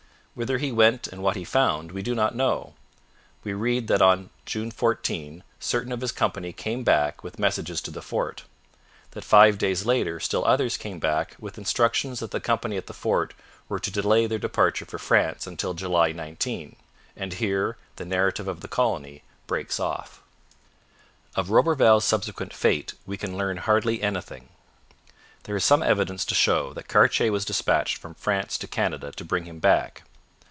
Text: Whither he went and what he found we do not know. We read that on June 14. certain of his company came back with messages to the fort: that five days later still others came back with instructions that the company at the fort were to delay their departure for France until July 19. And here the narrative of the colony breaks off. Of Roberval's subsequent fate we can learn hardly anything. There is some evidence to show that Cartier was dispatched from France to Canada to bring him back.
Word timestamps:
Whither 0.33 0.59
he 0.59 0.71
went 0.71 1.09
and 1.09 1.21
what 1.21 1.35
he 1.35 1.43
found 1.43 1.91
we 1.91 2.01
do 2.01 2.15
not 2.15 2.33
know. 2.33 2.73
We 3.43 3.51
read 3.51 3.89
that 3.89 4.01
on 4.01 4.29
June 4.45 4.71
14. 4.71 5.43
certain 5.59 5.91
of 5.91 5.99
his 5.99 6.13
company 6.13 6.53
came 6.53 6.85
back 6.85 7.21
with 7.21 7.37
messages 7.37 7.81
to 7.81 7.91
the 7.91 8.01
fort: 8.01 8.45
that 9.11 9.25
five 9.25 9.57
days 9.57 9.85
later 9.85 10.21
still 10.21 10.45
others 10.45 10.77
came 10.77 10.99
back 10.99 11.35
with 11.37 11.57
instructions 11.57 12.21
that 12.21 12.31
the 12.31 12.39
company 12.39 12.77
at 12.77 12.87
the 12.87 12.93
fort 12.93 13.33
were 13.67 13.77
to 13.79 13.91
delay 13.91 14.25
their 14.25 14.39
departure 14.39 14.85
for 14.85 14.97
France 14.97 15.45
until 15.45 15.73
July 15.73 16.13
19. 16.13 16.77
And 17.17 17.33
here 17.33 17.75
the 17.97 18.05
narrative 18.05 18.47
of 18.47 18.61
the 18.61 18.69
colony 18.69 19.23
breaks 19.47 19.81
off. 19.81 20.23
Of 21.35 21.49
Roberval's 21.49 22.05
subsequent 22.05 22.53
fate 22.53 22.93
we 23.05 23.17
can 23.17 23.35
learn 23.37 23.57
hardly 23.57 24.01
anything. 24.01 24.47
There 25.43 25.57
is 25.57 25.65
some 25.65 25.83
evidence 25.83 26.23
to 26.23 26.35
show 26.35 26.71
that 26.75 26.87
Cartier 26.87 27.33
was 27.33 27.43
dispatched 27.43 27.97
from 27.97 28.13
France 28.15 28.57
to 28.59 28.67
Canada 28.69 29.11
to 29.11 29.25
bring 29.25 29.43
him 29.43 29.59
back. 29.59 30.03